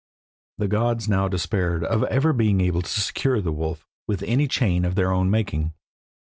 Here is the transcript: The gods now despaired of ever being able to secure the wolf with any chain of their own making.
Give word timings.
The 0.57 0.67
gods 0.67 1.07
now 1.07 1.27
despaired 1.27 1.83
of 1.83 2.03
ever 2.05 2.33
being 2.33 2.59
able 2.59 2.81
to 2.81 2.89
secure 2.89 3.39
the 3.39 3.51
wolf 3.51 3.85
with 4.07 4.23
any 4.23 4.47
chain 4.47 4.83
of 4.83 4.95
their 4.95 5.11
own 5.11 5.29
making. 5.29 5.75